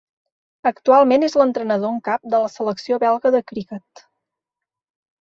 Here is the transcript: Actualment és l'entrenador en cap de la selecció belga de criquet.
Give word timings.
Actualment 0.69 1.25
és 1.27 1.37
l'entrenador 1.41 1.93
en 1.97 2.01
cap 2.09 2.27
de 2.37 2.41
la 2.47 2.51
selecció 2.57 3.01
belga 3.07 3.37
de 3.39 3.45
criquet. 3.55 4.07